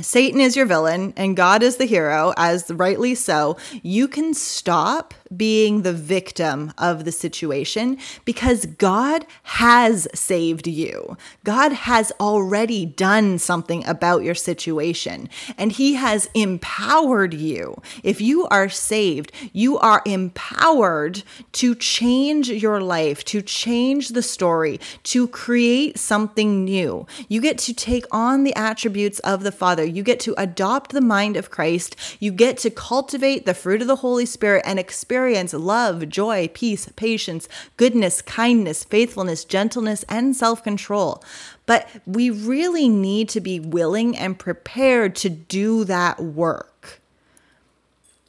Satan 0.01 0.41
is 0.41 0.55
your 0.55 0.65
villain 0.65 1.13
and 1.15 1.37
God 1.37 1.63
is 1.63 1.77
the 1.77 1.85
hero, 1.85 2.33
as 2.37 2.69
rightly 2.71 3.15
so, 3.15 3.57
you 3.81 4.07
can 4.07 4.33
stop 4.33 5.13
being 5.35 5.83
the 5.83 5.93
victim 5.93 6.73
of 6.77 7.05
the 7.05 7.11
situation 7.11 7.97
because 8.25 8.65
God 8.65 9.25
has 9.43 10.07
saved 10.13 10.67
you. 10.67 11.17
God 11.43 11.71
has 11.71 12.11
already 12.19 12.85
done 12.85 13.37
something 13.37 13.85
about 13.85 14.23
your 14.23 14.35
situation 14.35 15.29
and 15.57 15.71
He 15.71 15.93
has 15.93 16.29
empowered 16.33 17.33
you. 17.33 17.81
If 18.03 18.21
you 18.21 18.47
are 18.47 18.69
saved, 18.69 19.31
you 19.53 19.77
are 19.77 20.01
empowered 20.05 21.23
to 21.53 21.75
change 21.75 22.49
your 22.49 22.81
life, 22.81 23.23
to 23.25 23.41
change 23.41 24.09
the 24.09 24.23
story, 24.23 24.79
to 25.03 25.27
create 25.27 25.99
something 25.99 26.63
new. 26.65 27.05
You 27.27 27.41
get 27.41 27.57
to 27.59 27.73
take 27.73 28.05
on 28.11 28.43
the 28.43 28.55
attributes 28.55 29.19
of 29.19 29.43
the 29.43 29.51
Father, 29.51 29.83
you 29.85 30.01
get 30.03 30.19
to 30.21 30.33
adopt 30.37 30.91
the 30.91 31.01
mind 31.01 31.37
of 31.37 31.51
Christ, 31.51 31.95
you 32.19 32.31
get 32.31 32.57
to 32.59 32.69
cultivate 32.69 33.45
the 33.45 33.53
fruit 33.53 33.81
of 33.81 33.87
the 33.87 33.97
Holy 33.97 34.25
Spirit 34.25 34.63
and 34.65 34.79
experience 34.79 35.18
experience 35.19 35.53
love, 35.53 36.07
joy, 36.07 36.49
peace, 36.53 36.87
patience, 36.95 37.49
goodness, 37.75 38.21
kindness, 38.21 38.85
faithfulness, 38.85 39.43
gentleness, 39.43 40.05
and 40.07 40.33
self 40.33 40.63
control. 40.63 41.21
But 41.65 41.89
we 42.05 42.29
really 42.29 42.87
need 42.87 43.27
to 43.29 43.41
be 43.41 43.59
willing 43.59 44.17
and 44.17 44.39
prepared 44.39 45.17
to 45.17 45.29
do 45.29 45.83
that 45.83 46.21
work. 46.23 47.01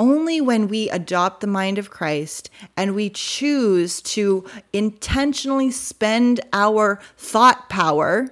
Only 0.01 0.41
when 0.41 0.67
we 0.67 0.91
adopt 0.91 1.41
the 1.41 1.47
mind 1.47 1.79
of 1.79 1.91
Christ 1.91 2.51
and 2.77 2.97
we 2.97 3.09
choose 3.09 4.03
to 4.03 4.45
intentionally 4.73 5.71
spend 5.71 6.41
our 6.53 6.99
thought 7.17 7.69
power 7.69 8.31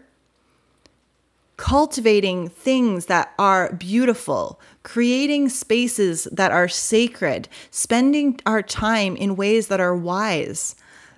cultivating 1.57 2.49
things 2.49 3.07
that 3.07 3.35
are 3.39 3.73
beautiful, 3.75 4.59
creating 4.89 5.51
spaces 5.51 6.25
that 6.33 6.51
are 6.51 6.67
sacred, 6.67 7.47
spending 7.71 8.41
our 8.47 8.63
time 8.63 9.15
in 9.17 9.37
ways 9.37 9.69
that 9.69 9.81
are 9.81 9.95
wise, 9.95 10.75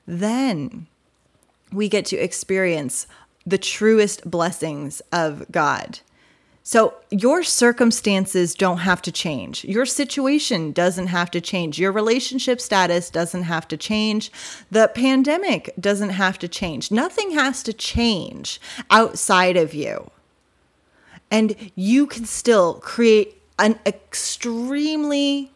then 0.09 0.89
we 1.73 1.89
get 1.89 2.05
to 2.05 2.17
experience 2.17 3.07
the 3.47 3.57
truest 3.57 4.29
blessings 4.29 5.01
of 5.13 5.47
God. 5.53 6.01
So, 6.65 6.95
your 7.13 7.45
circumstances 7.45 8.57
don't 8.57 8.79
have 8.79 9.03
to 9.03 9.13
change. 9.13 9.65
Your 9.65 9.87
situation 9.87 10.73
doesn't 10.73 11.07
have 11.07 11.31
to 11.31 11.41
change. 11.41 11.79
Your 11.79 11.93
relationship 11.93 12.61
status 12.61 13.09
doesn't 13.09 13.45
have 13.45 13.69
to 13.69 13.77
change. 13.77 14.33
The 14.73 14.91
pandemic 14.93 15.73
doesn't 15.79 16.11
have 16.11 16.41
to 16.41 16.49
change. 16.49 16.91
Nothing 16.91 17.31
has 17.33 17.63
to 17.63 17.73
change 17.73 18.61
outside 18.91 19.57
of 19.57 19.75
you. 19.75 20.11
And 21.31 21.55
you 21.77 22.09
can 22.09 22.25
still 22.25 22.75
create 22.75 23.40
an 23.61 23.79
extremely 23.87 25.53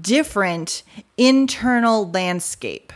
different 0.00 0.82
internal 1.16 2.08
landscape 2.10 2.92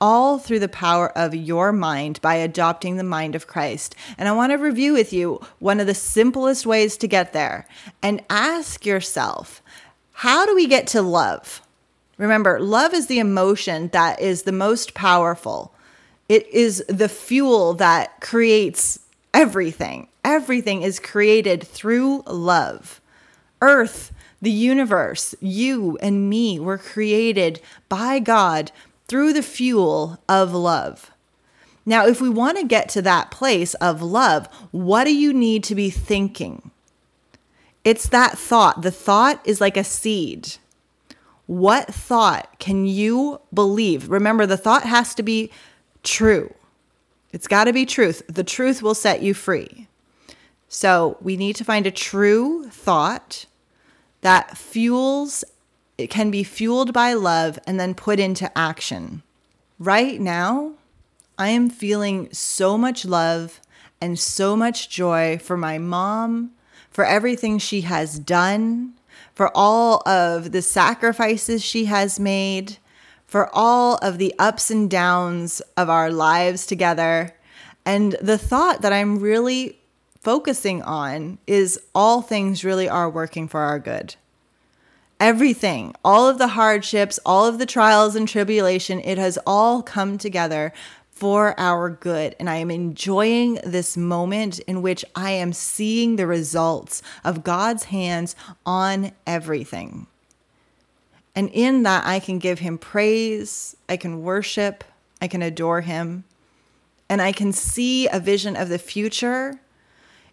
all 0.00 0.36
through 0.36 0.58
the 0.58 0.68
power 0.68 1.16
of 1.16 1.32
your 1.32 1.70
mind 1.70 2.20
by 2.20 2.34
adopting 2.34 2.96
the 2.96 3.04
mind 3.04 3.36
of 3.36 3.46
Christ. 3.46 3.94
And 4.18 4.28
I 4.28 4.32
want 4.32 4.50
to 4.50 4.56
review 4.56 4.94
with 4.94 5.12
you 5.12 5.40
one 5.60 5.78
of 5.78 5.86
the 5.86 5.94
simplest 5.94 6.66
ways 6.66 6.96
to 6.96 7.06
get 7.06 7.32
there 7.32 7.68
and 8.02 8.20
ask 8.28 8.84
yourself, 8.84 9.62
how 10.12 10.44
do 10.44 10.56
we 10.56 10.66
get 10.66 10.88
to 10.88 11.02
love? 11.02 11.62
Remember, 12.18 12.58
love 12.58 12.92
is 12.94 13.06
the 13.06 13.20
emotion 13.20 13.88
that 13.92 14.20
is 14.20 14.42
the 14.42 14.52
most 14.52 14.92
powerful. 14.94 15.72
It 16.28 16.48
is 16.48 16.84
the 16.88 17.08
fuel 17.08 17.74
that 17.74 18.20
creates 18.20 18.98
everything. 19.32 20.08
Everything 20.24 20.82
is 20.82 20.98
created 20.98 21.62
through 21.62 22.22
love. 22.26 23.00
Earth, 23.62 24.12
the 24.42 24.50
universe, 24.50 25.34
you 25.40 25.96
and 26.02 26.28
me 26.28 26.58
were 26.58 26.76
created 26.76 27.60
by 27.88 28.18
God 28.18 28.72
through 29.06 29.32
the 29.32 29.42
fuel 29.42 30.20
of 30.28 30.52
love. 30.52 31.12
Now, 31.86 32.06
if 32.06 32.20
we 32.20 32.28
want 32.28 32.58
to 32.58 32.64
get 32.64 32.88
to 32.90 33.02
that 33.02 33.30
place 33.30 33.74
of 33.74 34.02
love, 34.02 34.46
what 34.72 35.04
do 35.04 35.14
you 35.14 35.32
need 35.32 35.64
to 35.64 35.74
be 35.74 35.90
thinking? 35.90 36.70
It's 37.84 38.08
that 38.08 38.38
thought. 38.38 38.82
The 38.82 38.90
thought 38.90 39.40
is 39.44 39.60
like 39.60 39.76
a 39.76 39.84
seed. 39.84 40.56
What 41.46 41.92
thought 41.92 42.58
can 42.58 42.86
you 42.86 43.40
believe? 43.52 44.08
Remember, 44.08 44.46
the 44.46 44.56
thought 44.56 44.84
has 44.84 45.14
to 45.16 45.22
be 45.22 45.50
true. 46.02 46.54
It's 47.32 47.48
got 47.48 47.64
to 47.64 47.72
be 47.72 47.86
truth. 47.86 48.22
The 48.28 48.44
truth 48.44 48.82
will 48.82 48.94
set 48.94 49.22
you 49.22 49.34
free. 49.34 49.88
So 50.68 51.16
we 51.20 51.36
need 51.36 51.56
to 51.56 51.64
find 51.64 51.86
a 51.86 51.90
true 51.90 52.68
thought 52.70 53.46
that 54.22 54.56
fuels 54.56 55.44
it 55.98 56.08
can 56.08 56.30
be 56.30 56.42
fueled 56.42 56.92
by 56.92 57.12
love 57.12 57.58
and 57.66 57.78
then 57.78 57.94
put 57.94 58.18
into 58.18 58.56
action. 58.56 59.22
Right 59.78 60.20
now, 60.20 60.72
I 61.38 61.48
am 61.48 61.68
feeling 61.70 62.28
so 62.32 62.78
much 62.78 63.04
love 63.04 63.60
and 64.00 64.18
so 64.18 64.56
much 64.56 64.88
joy 64.88 65.38
for 65.38 65.56
my 65.56 65.78
mom, 65.78 66.52
for 66.90 67.04
everything 67.04 67.58
she 67.58 67.82
has 67.82 68.18
done, 68.18 68.94
for 69.34 69.50
all 69.54 70.02
of 70.08 70.52
the 70.52 70.62
sacrifices 70.62 71.62
she 71.62 71.84
has 71.84 72.18
made, 72.18 72.78
for 73.26 73.48
all 73.54 73.96
of 74.02 74.18
the 74.18 74.34
ups 74.38 74.70
and 74.70 74.90
downs 74.90 75.60
of 75.76 75.88
our 75.88 76.10
lives 76.10 76.66
together. 76.66 77.34
And 77.84 78.16
the 78.20 78.38
thought 78.38 78.82
that 78.82 78.92
I'm 78.92 79.20
really 79.20 79.78
focusing 80.22 80.82
on 80.82 81.38
is 81.46 81.80
all 81.94 82.22
things 82.22 82.64
really 82.64 82.88
are 82.88 83.10
working 83.10 83.48
for 83.48 83.60
our 83.60 83.78
good 83.78 84.16
everything, 85.22 85.94
all 86.04 86.28
of 86.28 86.38
the 86.38 86.48
hardships, 86.48 87.16
all 87.24 87.46
of 87.46 87.60
the 87.60 87.64
trials 87.64 88.16
and 88.16 88.26
tribulation, 88.26 88.98
it 89.04 89.18
has 89.18 89.38
all 89.46 89.80
come 89.80 90.18
together 90.18 90.72
for 91.12 91.54
our 91.60 91.88
good. 91.88 92.34
And 92.40 92.50
I 92.50 92.56
am 92.56 92.72
enjoying 92.72 93.60
this 93.64 93.96
moment 93.96 94.58
in 94.60 94.82
which 94.82 95.04
I 95.14 95.30
am 95.30 95.52
seeing 95.52 96.16
the 96.16 96.26
results 96.26 97.02
of 97.24 97.44
God's 97.44 97.84
hands 97.84 98.34
on 98.66 99.12
everything. 99.24 100.08
And 101.36 101.48
in 101.50 101.84
that, 101.84 102.04
I 102.04 102.18
can 102.18 102.40
give 102.40 102.58
him 102.58 102.76
praise, 102.76 103.76
I 103.88 103.96
can 103.96 104.24
worship, 104.24 104.82
I 105.20 105.28
can 105.28 105.40
adore 105.40 105.82
him, 105.82 106.24
and 107.08 107.22
I 107.22 107.30
can 107.30 107.52
see 107.52 108.08
a 108.08 108.18
vision 108.18 108.56
of 108.56 108.68
the 108.68 108.78
future 108.78 109.60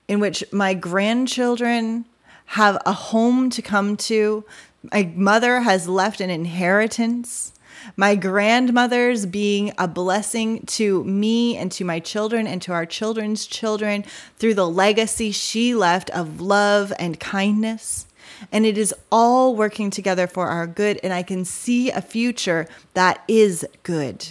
in 0.09 0.19
which 0.19 0.43
my 0.51 0.73
grandchildren 0.73 2.03
have 2.47 2.77
a 2.85 2.91
home 2.91 3.49
to 3.51 3.61
come 3.61 3.95
to 3.95 4.43
my 4.91 5.11
mother 5.15 5.61
has 5.61 5.87
left 5.87 6.21
an 6.21 6.29
inheritance. 6.29 7.53
My 7.95 8.15
grandmother's 8.15 9.25
being 9.25 9.73
a 9.77 9.87
blessing 9.87 10.65
to 10.67 11.03
me 11.03 11.57
and 11.57 11.71
to 11.73 11.85
my 11.85 11.99
children 11.99 12.47
and 12.47 12.61
to 12.63 12.73
our 12.73 12.85
children's 12.85 13.45
children 13.45 14.03
through 14.37 14.53
the 14.53 14.69
legacy 14.69 15.31
she 15.31 15.75
left 15.75 16.09
of 16.11 16.41
love 16.41 16.93
and 16.99 17.19
kindness. 17.19 18.05
And 18.51 18.65
it 18.65 18.77
is 18.77 18.93
all 19.11 19.55
working 19.55 19.89
together 19.89 20.27
for 20.27 20.47
our 20.47 20.67
good. 20.67 20.99
And 21.03 21.13
I 21.13 21.23
can 21.23 21.45
see 21.45 21.89
a 21.89 22.01
future 22.01 22.67
that 22.93 23.23
is 23.27 23.65
good. 23.83 24.27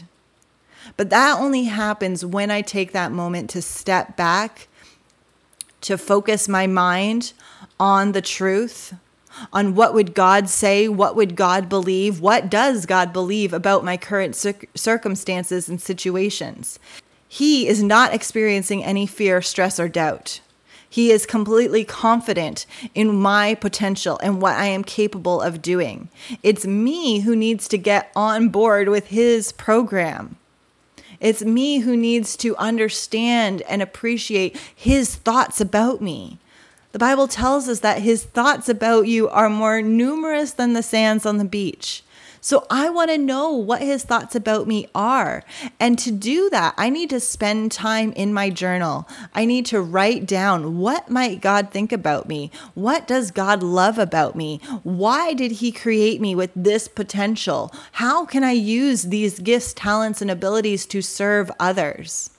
But 0.97 1.11
that 1.11 1.38
only 1.38 1.64
happens 1.64 2.25
when 2.25 2.51
I 2.51 2.62
take 2.62 2.93
that 2.93 3.12
moment 3.12 3.51
to 3.51 3.61
step 3.61 4.17
back, 4.17 4.69
to 5.83 5.99
focus 5.99 6.49
my 6.49 6.67
mind 6.67 7.33
on 7.79 8.12
the 8.12 8.23
truth 8.23 8.95
on 9.53 9.75
what 9.75 9.95
would 9.95 10.14
God 10.14 10.49
say, 10.49 10.88
what 10.88 11.17
would 11.17 11.37
God 11.37 11.69
believe, 11.69 12.21
what 12.21 12.51
does 12.51 12.87
God 12.87 13.12
believe 13.12 13.53
about 13.53 13.85
my 13.85 13.97
current 13.97 14.35
circumstances 14.75 15.69
and 15.69 15.81
situations. 15.81 16.79
He 17.29 17.69
is 17.69 17.83
not 17.83 18.14
experiencing 18.14 18.85
any 18.85 19.07
fear, 19.07 19.43
stress, 19.43 19.79
or 19.79 19.88
doubt. 19.88 20.41
He 20.91 21.11
is 21.11 21.27
completely 21.27 21.85
confident 21.85 22.64
in 22.95 23.14
my 23.14 23.55
potential 23.55 24.19
and 24.23 24.41
what 24.41 24.57
I 24.57 24.67
am 24.67 24.83
capable 24.83 25.43
of 25.43 25.61
doing. 25.61 26.09
It's 26.43 26.67
me 26.67 27.21
who 27.21 27.37
needs 27.37 27.69
to 27.69 27.79
get 27.79 28.11
on 28.17 28.49
board 28.49 28.88
with 28.88 29.09
his 29.09 29.53
program. 29.53 30.37
It's 31.20 31.42
me 31.42 31.81
who 31.81 31.96
needs 31.96 32.37
to 32.38 32.57
understand 32.57 33.62
and 33.62 33.83
appreciate 33.83 34.57
his 34.74 35.16
thoughts 35.16 35.61
about 35.61 36.00
me. 36.00 36.38
The 36.92 36.98
Bible 36.98 37.28
tells 37.28 37.68
us 37.68 37.81
that 37.81 38.02
his 38.02 38.24
thoughts 38.24 38.68
about 38.68 39.07
you 39.07 39.28
are 39.28 39.50
more 39.50 39.83
numerous 39.83 40.52
than 40.52 40.72
the 40.72 40.83
sands 40.83 41.26
on 41.26 41.38
the 41.38 41.44
beach. 41.44 42.02
So 42.40 42.66
I 42.70 42.88
want 42.90 43.11
to 43.11 43.18
know 43.18 43.51
what 43.51 43.83
his 43.83 44.05
thoughts 44.05 44.35
about 44.35 44.66
me 44.66 44.87
are. 44.94 45.42
And 45.81 45.98
to 45.98 46.11
do 46.12 46.48
that, 46.51 46.74
I 46.77 46.90
need 46.90 47.11
to 47.11 47.20
spend 47.20 47.72
time 47.72 48.12
in 48.12 48.33
my 48.33 48.51
journal. 48.51 49.09
I 49.35 49.44
need 49.44 49.66
to 49.66 49.81
write 49.81 50.27
down 50.27 50.79
what 50.79 51.11
might 51.11 51.40
God 51.40 51.70
think 51.70 51.92
about 51.92 52.29
me? 52.29 52.51
What 52.74 53.07
does 53.07 53.31
God 53.31 53.62
love 53.62 53.98
about 53.98 54.37
me? 54.37 54.61
Why 54.83 55.35
did 55.35 55.53
he 55.53 55.72
create 55.72 56.20
me 56.20 56.35
with 56.35 56.51
this 56.55 56.88
potential? 56.88 57.72
How 57.92 58.24
can 58.24 58.44
I 58.44 58.53
use 58.53 59.05
these 59.05 59.40
gifts, 59.40 59.72
talents, 59.72 60.22
and 60.22 60.31
abilities 60.31 60.87
to 60.87 61.03
serve 61.03 61.51
others? 61.59 62.31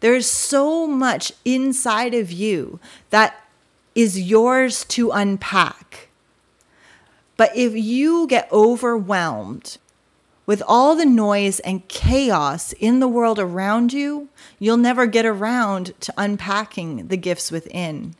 There's 0.00 0.26
so 0.26 0.86
much 0.86 1.32
inside 1.44 2.14
of 2.14 2.30
you 2.30 2.78
that 3.10 3.34
is 3.94 4.20
yours 4.20 4.84
to 4.84 5.10
unpack. 5.10 6.07
But 7.38 7.56
if 7.56 7.74
you 7.74 8.26
get 8.26 8.52
overwhelmed 8.52 9.78
with 10.44 10.62
all 10.66 10.96
the 10.96 11.06
noise 11.06 11.60
and 11.60 11.86
chaos 11.88 12.72
in 12.74 12.98
the 12.98 13.08
world 13.08 13.38
around 13.38 13.92
you, 13.92 14.28
you'll 14.58 14.76
never 14.76 15.06
get 15.06 15.24
around 15.24 15.94
to 16.00 16.12
unpacking 16.18 17.06
the 17.06 17.16
gifts 17.16 17.50
within. 17.52 18.16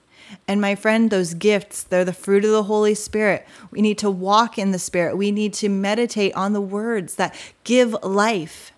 And 0.47 0.61
my 0.61 0.75
friend, 0.75 1.11
those 1.11 1.35
gifts, 1.35 1.83
they're 1.83 2.05
the 2.05 2.13
fruit 2.13 2.45
of 2.45 2.53
the 2.53 2.65
Holy 2.65 2.95
Spirit. 2.95 3.47
We 3.71 3.83
need 3.83 3.99
to 3.99 4.11
walk 4.11 4.57
in 4.57 4.71
the 4.71 4.79
Spirit. 4.79 5.17
We 5.17 5.33
need 5.33 5.53
to 5.55 5.69
meditate 5.69 6.35
on 6.35 6.53
the 6.53 6.61
words 6.61 7.17
that 7.17 7.35
give 7.65 7.97
life. 8.05 8.73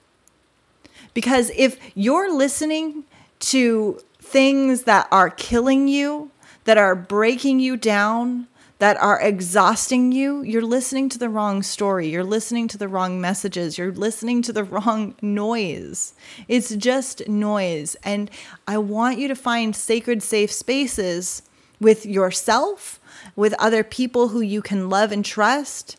Because 1.12 1.50
if 1.54 1.78
you're 1.94 2.32
listening 2.32 3.04
to 3.40 4.00
things 4.20 4.84
that 4.84 5.06
are 5.10 5.28
killing 5.28 5.86
you, 5.86 6.30
that 6.64 6.78
are 6.78 6.94
breaking 6.94 7.60
you 7.60 7.76
down, 7.76 8.46
that 8.80 8.96
are 8.96 9.20
exhausting 9.20 10.10
you, 10.10 10.42
you're 10.42 10.62
listening 10.62 11.10
to 11.10 11.18
the 11.18 11.28
wrong 11.28 11.62
story. 11.62 12.08
You're 12.08 12.24
listening 12.24 12.66
to 12.68 12.78
the 12.78 12.88
wrong 12.88 13.20
messages. 13.20 13.76
You're 13.76 13.92
listening 13.92 14.40
to 14.42 14.54
the 14.54 14.64
wrong 14.74 15.14
noise. 15.20 16.14
It's 16.48 16.74
just 16.74 17.28
noise. 17.28 17.94
And 18.02 18.30
I 18.66 18.78
want 18.78 19.18
you 19.18 19.28
to 19.28 19.34
find 19.34 19.76
sacred, 19.76 20.22
safe 20.22 20.50
spaces 20.50 21.42
with 21.78 22.06
yourself, 22.06 22.98
with 23.36 23.52
other 23.58 23.84
people 23.84 24.28
who 24.28 24.40
you 24.40 24.62
can 24.62 24.88
love 24.88 25.12
and 25.12 25.26
trust 25.26 25.98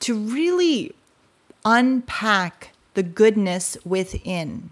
to 0.00 0.14
really 0.14 0.94
unpack 1.64 2.72
the 2.92 3.02
goodness 3.02 3.78
within. 3.86 4.70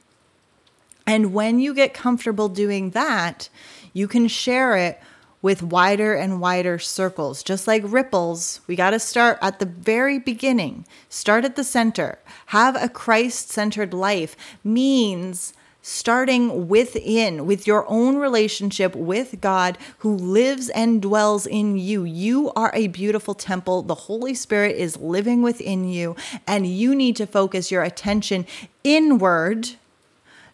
And 1.07 1.33
when 1.33 1.59
you 1.59 1.73
get 1.73 1.95
comfortable 1.95 2.51
doing 2.51 2.91
that, 2.91 3.49
you 3.95 4.09
can 4.09 4.29
share 4.29 4.77
it 4.77 5.01
with 5.45 5.63
wider 5.63 6.15
and 6.15 6.41
wider 6.41 6.79
circles. 6.79 7.43
Just 7.43 7.67
like 7.67 7.83
ripples, 7.85 8.61
we 8.67 8.75
got 8.75 8.91
to 8.91 8.99
start 8.99 9.37
at 9.43 9.59
the 9.59 9.67
very 9.67 10.19
beginning. 10.19 10.87
Start 11.11 11.45
at 11.45 11.55
the 11.55 11.63
center. 11.63 12.19
Have 12.47 12.83
a 12.83 12.89
Christ 12.89 13.51
centered 13.51 13.93
life 13.93 14.37
means 14.65 15.53
starting 15.83 16.67
within, 16.67 17.45
with 17.45 17.67
your 17.67 17.85
own 17.91 18.17
relationship 18.17 18.97
with 18.97 19.39
God 19.43 19.77
who 19.99 20.17
lives 20.17 20.71
and 20.71 21.03
dwells 21.03 21.47
in 21.47 21.77
you. 21.77 22.05
You 22.05 22.51
are 22.57 22.71
a 22.73 22.87
beautiful 22.87 23.35
temple. 23.35 23.83
The 23.83 23.95
Holy 23.95 24.33
Spirit 24.33 24.77
is 24.77 24.97
living 24.97 25.43
within 25.43 25.87
you, 25.87 26.17
and 26.47 26.67
you 26.67 26.95
need 26.95 27.17
to 27.17 27.27
focus 27.27 27.71
your 27.71 27.83
attention 27.83 28.47
inward, 28.83 29.73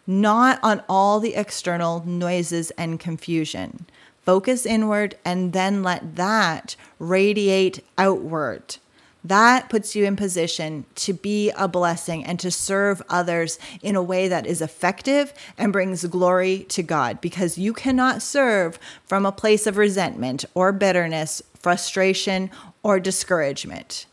not 0.05 0.59
on 0.61 0.83
all 0.89 1.21
the 1.21 1.35
external 1.35 2.05
noises 2.05 2.71
and 2.71 2.99
confusion. 2.99 3.85
Focus 4.23 4.65
inward 4.65 5.15
and 5.25 5.53
then 5.53 5.83
let 5.83 6.15
that 6.15 6.75
radiate 6.99 7.83
outward. 7.97 8.77
That 9.23 9.69
puts 9.69 9.95
you 9.95 10.05
in 10.05 10.15
position 10.15 10.85
to 10.95 11.13
be 11.13 11.51
a 11.51 11.67
blessing 11.67 12.25
and 12.25 12.39
to 12.39 12.49
serve 12.49 13.03
others 13.07 13.59
in 13.83 13.95
a 13.95 14.01
way 14.01 14.27
that 14.27 14.47
is 14.47 14.61
effective 14.61 15.31
and 15.57 15.71
brings 15.71 16.03
glory 16.05 16.65
to 16.69 16.81
God 16.81 17.21
because 17.21 17.57
you 17.57 17.71
cannot 17.71 18.23
serve 18.23 18.79
from 19.05 19.25
a 19.25 19.31
place 19.31 19.67
of 19.67 19.77
resentment 19.77 20.45
or 20.55 20.71
bitterness, 20.71 21.43
frustration, 21.53 22.49
or 22.81 22.99
discouragement. 22.99 24.07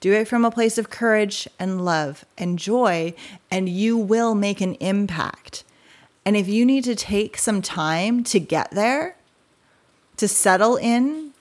Do 0.00 0.12
it 0.12 0.28
from 0.28 0.44
a 0.44 0.50
place 0.50 0.78
of 0.78 0.88
courage 0.88 1.46
and 1.58 1.84
love 1.84 2.24
and 2.38 2.58
joy, 2.58 3.14
and 3.50 3.68
you 3.68 3.98
will 3.98 4.34
make 4.34 4.60
an 4.60 4.74
impact. 4.76 5.64
And 6.24 6.36
if 6.36 6.48
you 6.48 6.64
need 6.64 6.84
to 6.84 6.94
take 6.94 7.36
some 7.36 7.60
time 7.60 8.22
to 8.24 8.38
get 8.38 8.70
there, 8.70 9.16
to 10.18 10.28
settle 10.28 10.76
in, 10.76 11.32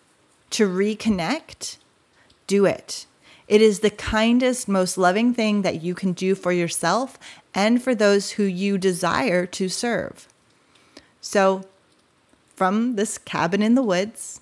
to 0.51 0.67
reconnect, 0.67 1.77
do 2.47 2.65
it. 2.65 3.05
It 3.47 3.61
is 3.61 3.79
the 3.79 3.89
kindest, 3.89 4.67
most 4.67 4.97
loving 4.97 5.33
thing 5.33 5.61
that 5.61 5.81
you 5.81 5.95
can 5.95 6.13
do 6.13 6.35
for 6.35 6.51
yourself 6.51 7.17
and 7.53 7.81
for 7.81 7.95
those 7.95 8.31
who 8.31 8.43
you 8.43 8.77
desire 8.77 9.45
to 9.45 9.69
serve. 9.69 10.27
So, 11.21 11.65
from 12.55 12.95
this 12.95 13.17
cabin 13.17 13.61
in 13.61 13.75
the 13.75 13.83
woods, 13.83 14.41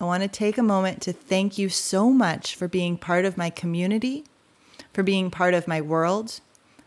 I 0.00 0.04
want 0.04 0.22
to 0.22 0.28
take 0.28 0.58
a 0.58 0.62
moment 0.62 1.02
to 1.02 1.12
thank 1.12 1.58
you 1.58 1.68
so 1.68 2.10
much 2.10 2.56
for 2.56 2.66
being 2.66 2.96
part 2.96 3.24
of 3.24 3.36
my 3.36 3.50
community, 3.50 4.24
for 4.92 5.02
being 5.02 5.30
part 5.30 5.54
of 5.54 5.68
my 5.68 5.80
world, 5.80 6.40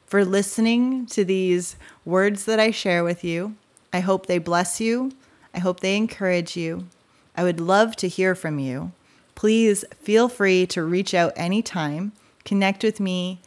for 0.06 0.26
listening 0.26 1.06
to 1.08 1.24
these 1.24 1.76
words 2.04 2.46
that 2.46 2.60
I 2.60 2.72
share 2.72 3.04
with 3.04 3.24
you. 3.24 3.56
I 3.94 4.02
hope 4.02 4.26
they 4.26 4.40
bless 4.40 4.82
you. 4.82 5.14
I 5.56 5.60
hope 5.60 5.80
they 5.80 5.96
encourage 5.96 6.56
you. 6.56 6.88
I 7.36 7.44
would 7.44 7.60
love 7.60 7.96
to 7.98 8.08
hear 8.08 8.36
from 8.36 8.60
you 8.60 8.92
please 9.36 9.84
feel 10.02 10.28
free 10.30 10.66
to 10.66 10.84
reach 10.84 11.14
out 11.14 11.34
anytime, 11.36 12.14
connect 12.46 12.84
with 12.84 13.00
me. 13.00 13.40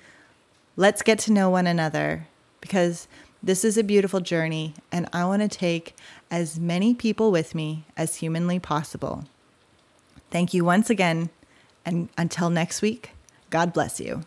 Let's 0.77 1.03
get 1.03 1.18
to 1.21 1.33
know 1.33 1.51
one 1.51 1.66
another 1.66 2.29
because 2.61 3.09
this 3.42 3.64
is 3.64 3.77
a 3.77 3.83
beautiful 3.83 4.21
journey 4.21 4.75
and 4.92 5.09
I 5.12 5.25
want 5.25 5.42
to 5.42 5.49
take 5.49 5.97
as 6.31 6.61
many 6.61 6.94
people 6.94 7.33
with 7.33 7.55
me 7.55 7.85
as 7.97 8.16
humanly 8.16 8.59
possible. 8.59 9.25
Thank 10.31 10.53
you 10.53 10.62
once 10.62 10.90
again, 10.90 11.31
and 11.87 12.11
until 12.18 12.51
next 12.51 12.83
week, 12.83 13.12
God 13.49 13.73
bless 13.73 13.99
you. 13.99 14.25